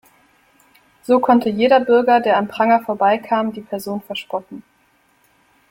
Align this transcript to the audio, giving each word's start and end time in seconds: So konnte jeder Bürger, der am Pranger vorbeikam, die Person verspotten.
So 1.03 1.19
konnte 1.19 1.49
jeder 1.49 1.79
Bürger, 1.79 2.21
der 2.21 2.37
am 2.39 2.47
Pranger 2.47 2.79
vorbeikam, 2.81 3.53
die 3.53 3.61
Person 3.61 4.01
verspotten. 4.01 4.63